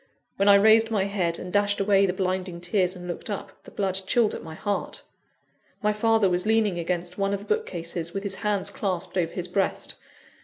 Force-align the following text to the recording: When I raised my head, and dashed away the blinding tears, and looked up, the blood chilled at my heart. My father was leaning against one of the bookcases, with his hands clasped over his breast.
When 0.37 0.49
I 0.49 0.55
raised 0.55 0.89
my 0.89 1.03
head, 1.03 1.37
and 1.37 1.53
dashed 1.53 1.79
away 1.79 2.07
the 2.07 2.11
blinding 2.13 2.59
tears, 2.59 2.95
and 2.95 3.07
looked 3.07 3.29
up, 3.29 3.51
the 3.65 3.69
blood 3.69 4.01
chilled 4.07 4.33
at 4.33 4.41
my 4.41 4.55
heart. 4.55 5.03
My 5.83 5.93
father 5.93 6.27
was 6.27 6.47
leaning 6.47 6.79
against 6.79 7.19
one 7.19 7.33
of 7.35 7.39
the 7.41 7.45
bookcases, 7.55 8.11
with 8.11 8.23
his 8.23 8.37
hands 8.37 8.71
clasped 8.71 9.15
over 9.15 9.31
his 9.31 9.47
breast. 9.47 9.97